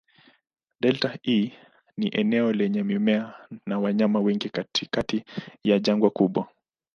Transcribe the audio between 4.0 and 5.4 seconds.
wengi katikati